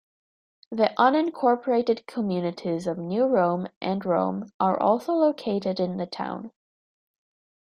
[0.71, 6.51] The unincorporated communities of New Rome and Rome are also located in the town.